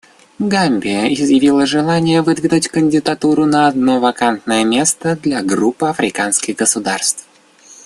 [0.39, 7.27] Гамбия изъявила желание выдвинуть кандидатуру на одно вакантное место для Группы африканских государств.